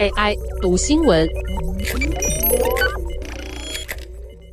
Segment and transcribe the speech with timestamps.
[0.00, 1.28] AI 读新闻，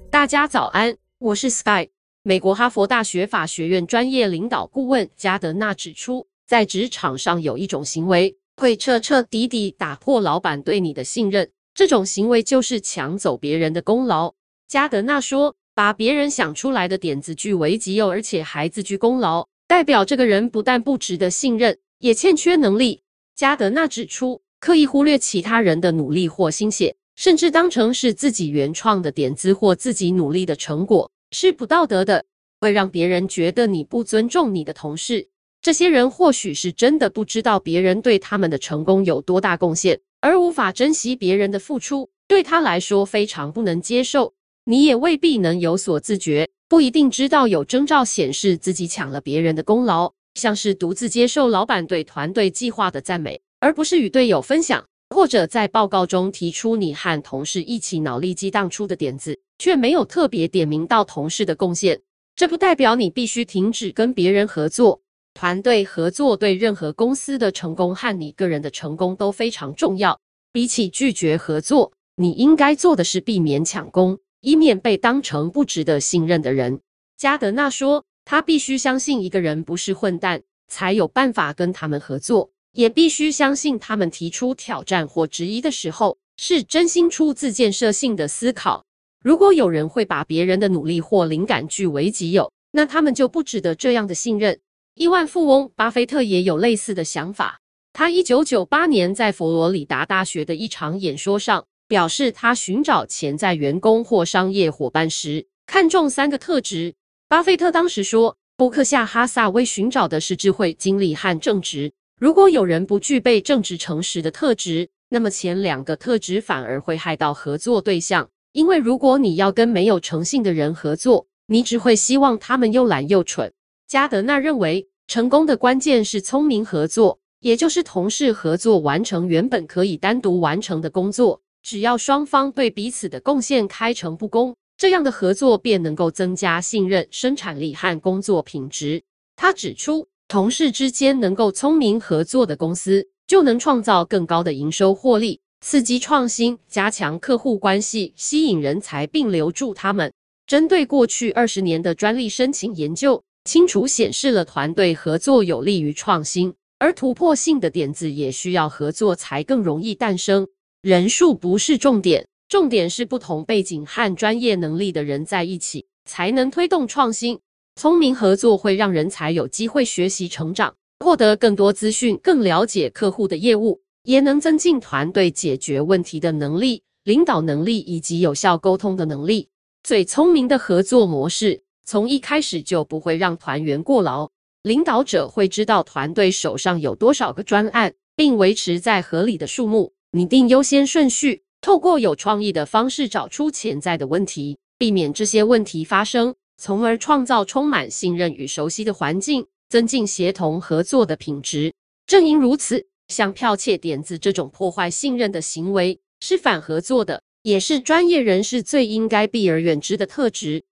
[0.10, 1.90] 大家早安，我是 Sky。
[2.24, 14.34] 美国哈佛大学法学院专业领导顾问加德纳指出，在职场上有一种行为会彻彻底底打破老板对你的信任，这种行为就是抢走别人的功劳。
[14.68, 23.02] 加德纳说，把别人想出来的点子据为己有，而且还自居功劳，代表这个人不但不值得信任，也欠缺能力。
[23.40, 32.26] 加德纳指出，刻意忽略其他人的努力或心血，甚至当成是自己原创的点子或自己努力的成果，是不道德的，
[32.60, 35.30] 会让别人觉得你不尊重你的同事。
[35.62, 44.34] 这些人或许是真的不知道别人对他们的成功有多大贡献，而无法珍惜别人的付出，对他来说非常不能接受。
[44.66, 62.02] 你也未必能有所自觉，不一定知道有征兆显示自己抢了别人的功劳，像是独自接受老板对团队计划的赞美，而不是与队友分享，或者在报告中提出你和同事一起脑力激荡出的点子，却没有特别点名到同事的贡献。
[62.38, 65.02] 这不代表你必须停止跟别人合作。
[65.34, 70.20] 团队合作对任何公司的成功和你个人的成功都非常重要。
[70.54, 74.18] 比起拒绝合作，你应该做的是避免抢功。
[74.42, 76.80] 以免被当成不值得信任的人，
[77.18, 88.86] 加德纳说，他必须相信一个人不是混蛋，才有办法跟他们合作；也必须相信他们提出挑战或质疑的时候，是真心出自建设性的思考。
[89.20, 94.60] 如果有人会把别人的努力或灵感据为己有，那他们就不值得这样的信任。
[94.94, 97.60] 亿万富翁巴菲特也有类似的想法。
[97.94, 101.66] 他一九九八年在佛罗里达大学的一场演说上。
[101.88, 106.94] 表示他寻找潜在员工或商业伙伴时，看重三个特质。
[107.30, 111.94] 巴菲特当时说，伯克夏哈撒为寻找的是智慧、精力和正直。
[112.20, 118.28] 如果有人不具备正直、诚实的特质，那么前两个特质反而会害到合作对象。
[118.52, 123.54] 因为如果你要跟没有诚信的人合作，你只会希望他们又懒又蠢。
[123.88, 131.44] 加德纳认为，成功的关键是聪明合作，也就是同事合作完成原本可以单独完成的工作。
[131.62, 139.04] 只要双方对彼此的贡献开诚布公，这样的合作便能够增加信任、生产力和工作品质。
[139.36, 150.14] 他指出，同事之间能够聪明合作的公司，就能创造更高的营收获利，刺激创新，加强客户关系，吸引人才并留住他们。
[150.48, 160.48] 针对过去二十年的专利申请研究，清楚显示了团队合作有利于创新，而突破性的点子也需要合作才更容易诞生。
[160.82, 167.40] 人数不是重点，重点是不同背景和专业能力的人在一起，才能推动创新。
[167.76, 179.48] 聪明合作会让人才有机会学习成长，获得更多资讯，更了解客户的业务，也能增进团队解决问题的能力、领导能力以及有效沟通的能力。
[179.84, 184.28] 最聪明的合作模式，从一开始就不会让团员过劳。
[184.64, 189.94] 领导者会知道团队手上有多少个专案，并维持在合理的数目。
[190.12, 201.74] 拟定优先顺序，透过有创意的方式找出潜在的问题，避免这些问题发生，从而创造充满信任与熟悉的环境，增进协同合作的品质。
[202.08, 210.64] 正因如此，像剽窃点子这种破坏信任的行为是反合作的，也是专业人士最应该避而远之的特质。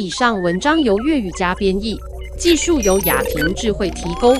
[0.00, 1.96] 以上文章由粤语加编译，
[2.38, 4.36] 技术由雅婷智慧提供。